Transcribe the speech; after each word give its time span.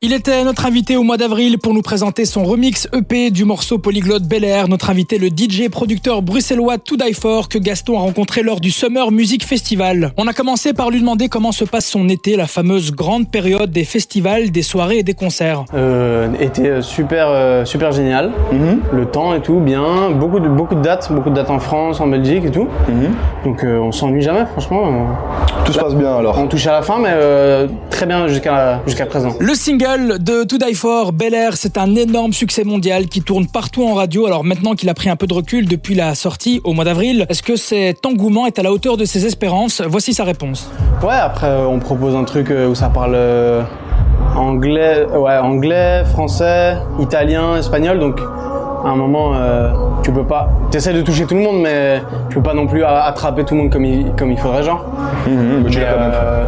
Il 0.00 0.12
était 0.12 0.44
notre 0.44 0.64
invité 0.64 0.96
au 0.96 1.02
mois 1.02 1.16
d'avril 1.16 1.58
pour 1.58 1.74
nous 1.74 1.82
présenter 1.82 2.24
son 2.24 2.44
remix 2.44 2.86
EP 2.96 3.32
du 3.32 3.44
morceau 3.44 3.78
polyglotte 3.78 4.22
Bel 4.22 4.44
Air. 4.44 4.68
Notre 4.68 4.90
invité, 4.90 5.18
le 5.18 5.26
DJ 5.26 5.68
producteur 5.68 6.22
bruxellois 6.22 6.78
To 6.78 6.94
Die 6.96 7.14
For 7.14 7.48
que 7.48 7.58
Gaston 7.58 7.96
a 7.98 8.02
rencontré 8.02 8.44
lors 8.44 8.60
du 8.60 8.70
Summer 8.70 9.10
Music 9.10 9.44
Festival. 9.44 10.12
On 10.16 10.28
a 10.28 10.32
commencé 10.32 10.72
par 10.72 10.90
lui 10.90 11.00
demander 11.00 11.28
comment 11.28 11.50
se 11.50 11.64
passe 11.64 11.86
son 11.86 12.08
été, 12.08 12.36
la 12.36 12.46
fameuse 12.46 12.92
grande 12.92 13.28
période 13.28 13.72
des 13.72 13.82
festivals, 13.82 14.52
des 14.52 14.62
soirées 14.62 14.98
et 14.98 15.02
des 15.02 15.14
concerts. 15.14 15.64
Euh, 15.74 16.28
été 16.38 16.80
super, 16.80 17.26
euh, 17.30 17.64
super 17.64 17.90
génial. 17.90 18.30
Mhm. 18.52 18.78
Le 18.92 19.04
temps 19.06 19.34
et 19.34 19.42
tout, 19.42 19.58
bien. 19.58 20.10
Beaucoup 20.12 20.38
de, 20.38 20.48
beaucoup 20.48 20.76
de 20.76 20.80
dates, 20.82 21.10
beaucoup 21.10 21.30
de 21.30 21.34
dates 21.34 21.50
en 21.50 21.58
France, 21.58 22.00
en 22.00 22.06
Belgique 22.06 22.44
et 22.44 22.52
tout. 22.52 22.68
Mhm. 22.88 23.14
Donc 23.44 23.64
euh, 23.64 23.80
on 23.80 23.90
s'ennuie 23.90 24.22
jamais, 24.22 24.46
franchement. 24.46 24.86
euh. 24.86 25.64
Tout 25.64 25.72
se 25.72 25.80
passe 25.80 25.96
bien 25.96 26.14
alors. 26.14 26.38
On 26.38 26.46
touche 26.46 26.68
à 26.68 26.72
la 26.72 26.82
fin, 26.82 27.00
mais 27.00 27.10
euh, 27.10 27.66
très 27.90 28.06
bien 28.06 28.28
jusqu'à 28.28 28.80
jusqu'à 28.86 29.04
présent. 29.04 29.34
Le 29.40 29.54
single 29.54 29.87
de 29.96 30.44
To 30.44 30.58
Die 30.58 30.74
For, 30.74 31.12
Bel 31.12 31.32
Air, 31.32 31.56
c'est 31.56 31.78
un 31.78 31.94
énorme 31.94 32.34
succès 32.34 32.62
mondial 32.62 33.06
qui 33.06 33.22
tourne 33.22 33.46
partout 33.46 33.86
en 33.86 33.94
radio. 33.94 34.26
Alors 34.26 34.44
maintenant 34.44 34.74
qu'il 34.74 34.88
a 34.90 34.94
pris 34.94 35.08
un 35.08 35.16
peu 35.16 35.26
de 35.26 35.32
recul 35.32 35.66
depuis 35.66 35.94
la 35.94 36.14
sortie 36.14 36.60
au 36.64 36.74
mois 36.74 36.84
d'avril, 36.84 37.24
est-ce 37.30 37.42
que 37.42 37.56
cet 37.56 38.04
engouement 38.04 38.46
est 38.46 38.58
à 38.58 38.62
la 38.62 38.70
hauteur 38.70 38.98
de 38.98 39.06
ses 39.06 39.24
espérances? 39.24 39.80
Voici 39.86 40.12
sa 40.12 40.24
réponse. 40.24 40.70
Ouais, 41.02 41.14
après 41.14 41.46
euh, 41.46 41.66
on 41.66 41.78
propose 41.78 42.14
un 42.14 42.24
truc 42.24 42.50
euh, 42.50 42.68
où 42.68 42.74
ça 42.74 42.90
parle 42.90 43.14
euh, 43.14 43.62
anglais, 44.36 45.06
ouais, 45.06 45.38
anglais, 45.38 46.04
français, 46.04 46.76
italien, 47.00 47.56
espagnol, 47.56 47.98
donc 47.98 48.20
à 48.84 48.88
un 48.90 48.96
moment 48.96 49.32
euh, 49.36 49.70
tu 50.02 50.12
peux 50.12 50.26
pas, 50.26 50.50
t'essaies 50.70 50.92
de 50.92 51.02
toucher 51.02 51.24
tout 51.24 51.34
le 51.34 51.40
monde, 51.40 51.62
mais 51.62 52.02
tu 52.28 52.36
peux 52.36 52.42
pas 52.42 52.54
non 52.54 52.66
plus 52.66 52.84
attraper 52.84 53.44
tout 53.44 53.54
le 53.54 53.62
monde 53.62 53.72
comme 53.72 53.86
il, 53.86 54.12
comme 54.18 54.30
il 54.30 54.38
faudrait 54.38 54.62
genre. 54.62 54.84
Mhm, 55.26 55.66
euh, 55.76 56.44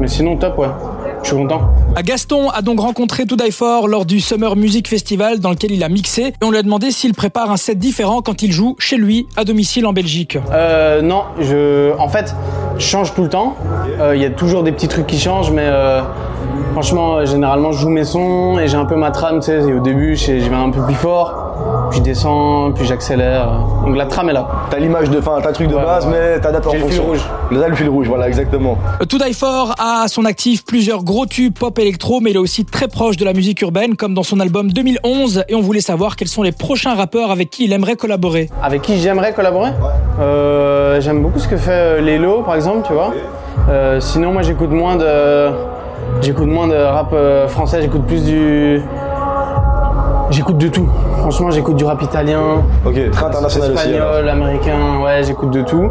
mais 0.00 0.08
sinon 0.08 0.36
top 0.36 0.58
ouais, 0.58 0.68
je 1.22 1.28
suis 1.28 1.36
content. 1.36 1.72
À 1.96 2.02
Gaston 2.02 2.48
a 2.50 2.62
donc 2.62 2.80
rencontré 2.80 3.26
To 3.26 3.36
Die 3.36 3.50
For 3.50 3.88
lors 3.88 4.06
du 4.06 4.20
Summer 4.20 4.56
Music 4.56 4.88
Festival 4.88 5.40
dans 5.40 5.50
lequel 5.50 5.72
il 5.72 5.82
a 5.82 5.88
mixé 5.88 6.22
et 6.22 6.44
on 6.44 6.50
lui 6.50 6.58
a 6.58 6.62
demandé 6.62 6.90
s'il 6.90 7.14
prépare 7.14 7.50
un 7.50 7.56
set 7.56 7.78
différent 7.78 8.22
quand 8.22 8.42
il 8.42 8.52
joue 8.52 8.76
chez 8.78 8.96
lui 8.96 9.26
à 9.36 9.44
domicile 9.44 9.86
en 9.86 9.92
Belgique. 9.92 10.38
Euh, 10.52 11.02
non, 11.02 11.24
je, 11.40 11.96
en 11.98 12.08
fait, 12.08 12.34
change 12.78 13.14
tout 13.14 13.22
le 13.22 13.28
temps. 13.28 13.56
Euh, 14.00 14.14
Il 14.16 14.22
y 14.22 14.24
a 14.24 14.30
toujours 14.30 14.62
des 14.62 14.72
petits 14.72 14.88
trucs 14.88 15.06
qui 15.06 15.18
changent, 15.18 15.50
mais 15.50 15.64
euh, 15.66 16.00
franchement, 16.72 17.16
euh, 17.16 17.24
généralement, 17.26 17.72
je 17.72 17.78
joue 17.80 17.88
mes 17.88 18.04
sons 18.04 18.58
et 18.58 18.68
j'ai 18.68 18.76
un 18.76 18.84
peu 18.84 18.96
ma 18.96 19.10
trame. 19.10 19.40
Tu 19.40 19.46
sais, 19.46 19.60
et 19.68 19.72
au 19.74 19.80
début, 19.80 20.16
je 20.16 20.32
vais 20.32 20.54
un 20.54 20.70
peu 20.70 20.82
plus 20.82 20.94
fort, 20.94 21.88
puis 21.90 21.98
je 21.98 22.04
descends, 22.04 22.72
puis 22.72 22.86
j'accélère. 22.86 23.48
Donc 23.84 23.96
la 23.96 24.06
trame 24.06 24.30
est 24.30 24.34
là. 24.34 24.46
T'as 24.70 24.78
l'image 24.78 25.10
de 25.10 25.20
fin, 25.20 25.38
t'as 25.40 25.48
le 25.48 25.54
truc 25.54 25.68
de 25.68 25.74
Ouais, 25.74 25.82
base, 25.82 26.06
ouais. 26.06 26.12
mais 26.34 26.40
t'adaptes 26.40 26.66
en 26.66 26.70
J'ai 26.72 26.78
le 26.78 26.84
fil 26.88 26.96
fonction. 26.96 27.10
rouge. 27.12 27.24
Là, 27.50 27.68
le 27.68 27.74
fil 27.74 27.88
rouge, 27.88 28.06
voilà, 28.08 28.28
exactement. 28.28 28.76
To 29.08 29.16
Die 29.18 29.32
For 29.32 29.74
a 29.78 30.02
à 30.04 30.08
son 30.08 30.24
actif 30.26 30.64
plusieurs 30.64 31.02
gros 31.02 31.24
tubes 31.26 31.58
pop 31.58 31.78
électro, 31.78 32.20
mais 32.20 32.30
il 32.30 32.36
est 32.36 32.40
aussi 32.40 32.64
très 32.66 32.88
proche 32.88 33.16
de 33.16 33.24
la 33.24 33.32
musique 33.32 33.62
urbaine, 33.62 33.96
comme 33.96 34.12
dans 34.14 34.22
son 34.22 34.38
album 34.38 34.70
2011. 34.70 35.44
Et 35.48 35.54
on 35.54 35.60
voulait 35.62 35.80
savoir 35.80 36.16
quels 36.16 36.28
sont 36.28 36.42
les 36.42 36.52
prochains 36.52 36.94
rappeurs 36.94 37.30
avec 37.30 37.48
qui 37.50 37.64
il 37.64 37.72
aimerait 37.72 37.96
collaborer. 37.96 38.50
Avec 38.62 38.82
qui 38.82 38.98
j'aimerais 38.98 39.32
collaborer? 39.32 39.70
Euh, 40.20 41.00
J'aime 41.00 41.22
beaucoup 41.22 41.38
ce 41.38 41.48
que 41.48 41.56
fait 41.56 42.00
Lelo, 42.02 42.42
par 42.42 42.54
exemple, 42.56 42.67
tu 42.86 42.92
vois. 42.92 43.12
Euh, 43.68 44.00
sinon, 44.00 44.32
moi, 44.32 44.42
j'écoute 44.42 44.70
moins 44.70 44.96
de, 44.96 45.50
j'écoute 46.20 46.46
moins 46.46 46.68
de 46.68 46.76
rap 46.76 47.12
euh, 47.12 47.48
français. 47.48 47.80
J'écoute 47.82 48.06
plus 48.06 48.24
du, 48.24 48.82
j'écoute 50.30 50.58
de 50.58 50.68
tout. 50.68 50.88
Franchement, 51.18 51.50
j'écoute 51.50 51.76
du 51.76 51.84
rap 51.84 52.00
italien. 52.02 52.62
Ok, 52.84 53.10
très 53.10 53.26
international 53.26 53.72
aussi. 53.72 53.90
Espagnol, 53.90 54.28
américain, 54.28 55.00
ouais, 55.02 55.22
j'écoute 55.22 55.50
de 55.50 55.62
tout. 55.62 55.90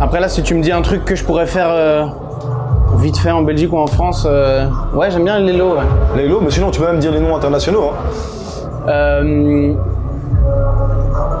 Après 0.00 0.20
là, 0.20 0.28
si 0.28 0.42
tu 0.42 0.54
me 0.54 0.62
dis 0.62 0.72
un 0.72 0.82
truc 0.82 1.04
que 1.04 1.14
je 1.14 1.24
pourrais 1.24 1.46
faire 1.46 1.68
euh, 1.70 2.04
vite 2.98 3.18
fait 3.18 3.30
en 3.30 3.42
Belgique 3.42 3.72
ou 3.72 3.78
en 3.78 3.86
France, 3.86 4.26
euh, 4.28 4.66
ouais, 4.94 5.10
j'aime 5.10 5.24
bien 5.24 5.38
les 5.38 5.52
lots. 5.52 5.74
Ouais. 5.74 5.84
Les 6.16 6.28
lots, 6.28 6.40
mais 6.42 6.50
sinon, 6.50 6.70
tu 6.70 6.80
peux 6.80 6.86
même 6.86 6.98
dire 6.98 7.12
les 7.12 7.20
noms 7.20 7.36
internationaux. 7.36 7.90
Hein. 7.90 8.88
Euh, 8.88 9.74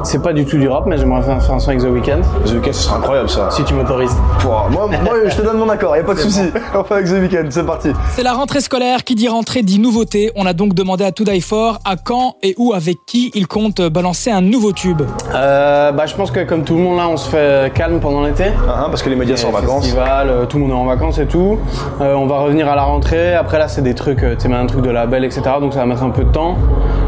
c'est 0.04 0.22
pas 0.22 0.32
du 0.32 0.44
tout 0.44 0.58
du 0.58 0.68
rap, 0.68 0.84
mais 0.86 0.96
j'aimerais 0.98 1.22
faire, 1.22 1.42
faire 1.42 1.54
un 1.54 1.58
son 1.58 1.70
avec 1.70 1.82
The 1.82 1.86
Weeknd, 1.86 2.20
The 2.46 2.52
Weeknd, 2.52 2.72
ce 2.72 2.82
serait 2.84 2.96
incroyable 2.96 3.28
ça. 3.28 3.50
si 3.50 3.64
tu 3.64 3.74
m'autorises. 3.74 4.14
Pouah, 4.40 4.68
moi, 4.70 4.88
moi, 5.04 5.14
je 5.26 5.36
te 5.36 5.42
donne 5.42 5.58
mon 5.58 5.68
accord, 5.68 5.96
y 5.96 6.00
a 6.00 6.04
pas 6.04 6.14
de 6.14 6.18
souci. 6.18 6.50
On 6.74 6.84
fait 6.84 6.94
avec 6.94 7.06
The 7.06 7.12
Weeknd, 7.12 7.46
c'est 7.50 7.66
parti. 7.66 7.92
C'est 8.10 8.22
la 8.22 8.32
rentrée 8.32 8.60
scolaire 8.60 9.04
qui 9.04 9.14
dit 9.14 9.28
rentrée 9.28 9.62
dit 9.62 9.78
nouveauté. 9.78 10.32
On 10.36 10.46
a 10.46 10.52
donc 10.52 10.74
demandé 10.74 11.04
à 11.04 11.12
To 11.12 11.24
Die 11.24 11.40
For 11.40 11.78
à 11.84 11.96
quand 11.96 12.36
et 12.42 12.54
où 12.58 12.72
avec 12.74 12.98
qui 13.06 13.30
il 13.34 13.46
compte 13.46 13.80
balancer 13.80 14.30
un 14.30 14.40
nouveau 14.40 14.72
tube. 14.72 15.02
Euh, 15.34 15.92
bah, 15.92 16.06
je 16.06 16.14
pense 16.14 16.30
que 16.30 16.40
comme 16.40 16.64
tout 16.64 16.74
le 16.74 16.82
monde 16.82 16.96
là, 16.98 17.08
on 17.08 17.16
se 17.16 17.28
fait 17.28 17.72
calme 17.74 18.00
pendant 18.00 18.22
l'été. 18.22 18.44
Ah, 18.68 18.84
hein, 18.84 18.86
parce 18.88 19.02
que 19.02 19.10
les 19.10 19.16
médias 19.16 19.36
sont 19.36 19.48
en 19.48 19.52
vacances. 19.52 19.84
Festival, 19.84 20.28
euh, 20.28 20.46
tout 20.46 20.58
le 20.58 20.64
monde 20.64 20.72
est 20.72 20.80
en 20.80 20.84
vacances 20.86 21.18
et 21.18 21.26
tout. 21.26 21.58
Euh, 22.00 22.14
on 22.14 22.26
va 22.26 22.38
revenir 22.38 22.68
à 22.68 22.76
la 22.76 22.82
rentrée. 22.82 23.34
Après 23.34 23.58
là, 23.58 23.68
c'est 23.68 23.82
des 23.82 23.94
trucs, 23.94 24.22
euh, 24.22 24.34
tu 24.34 24.48
sais, 24.48 24.54
un 24.54 24.66
truc 24.66 24.82
de 24.82 24.90
label, 24.90 25.24
etc. 25.24 25.42
Donc 25.60 25.72
ça 25.72 25.80
va 25.80 25.86
mettre 25.86 26.02
un 26.02 26.10
peu 26.10 26.24
de 26.24 26.32
temps. 26.32 26.56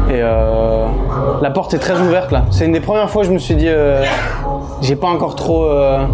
Et 0.09 0.19
euh, 0.21 0.85
la 1.41 1.49
porte 1.49 1.73
est 1.73 1.79
très 1.79 1.99
ouverte 1.99 2.31
là. 2.31 2.45
C'est 2.51 2.65
une 2.65 2.71
des 2.71 2.79
premières 2.85 3.09
fois 3.09 3.23
je 3.23 3.31
me 3.31 3.39
suis 3.39 3.55
dit, 3.55 3.67
euh, 3.67 4.03
j'ai 4.81 4.95
pas 4.95 5.07
encore 5.07 5.35
trop 5.35 5.65
euh, 5.65 6.05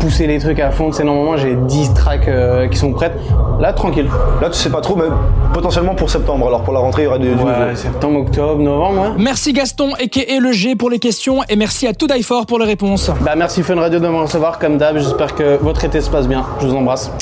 poussé 0.00 0.26
les 0.26 0.38
trucs 0.38 0.58
à 0.58 0.70
fond. 0.70 0.90
C'est 0.90 1.04
normalement 1.04 1.36
j'ai 1.36 1.54
10 1.54 1.94
tracks 1.94 2.26
euh, 2.26 2.66
qui 2.68 2.76
sont 2.78 2.92
prêtes. 2.92 3.16
Là, 3.60 3.72
tranquille. 3.72 4.08
Là, 4.42 4.50
tu 4.50 4.58
sais 4.58 4.70
pas 4.70 4.80
trop, 4.80 4.96
mais 4.96 5.04
potentiellement 5.52 5.94
pour 5.94 6.10
septembre. 6.10 6.48
Alors 6.48 6.62
pour 6.62 6.74
la 6.74 6.80
rentrée, 6.80 7.02
il 7.02 7.04
y 7.04 7.08
aura 7.08 7.18
du, 7.18 7.28
du 7.28 7.34
nouveau. 7.36 7.48
Septembre, 7.74 8.20
octobre, 8.20 8.60
novembre. 8.60 9.02
Ouais. 9.02 9.08
Merci 9.18 9.52
Gaston 9.52 9.90
et 10.00 10.40
le 10.40 10.52
G 10.52 10.74
pour 10.74 10.90
les 10.90 10.98
questions 10.98 11.40
et 11.48 11.56
merci 11.56 11.86
à 11.86 11.92
To 11.92 12.06
Die 12.06 12.22
For 12.22 12.46
pour 12.46 12.58
les 12.58 12.66
réponses. 12.66 13.10
Bah 13.20 13.34
merci 13.36 13.62
Fun 13.62 13.76
Radio 13.76 14.00
de 14.00 14.08
me 14.08 14.16
recevoir 14.16 14.58
comme 14.58 14.78
d'hab. 14.78 14.98
J'espère 14.98 15.34
que 15.34 15.56
votre 15.62 15.84
été 15.84 16.00
se 16.00 16.10
passe 16.10 16.26
bien. 16.26 16.44
Je 16.60 16.66
vous 16.66 16.74
embrasse. 16.74 17.12